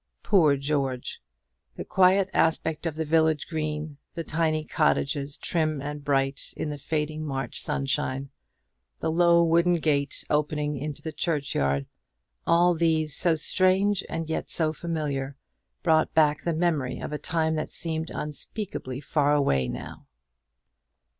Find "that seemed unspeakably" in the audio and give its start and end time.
17.53-19.01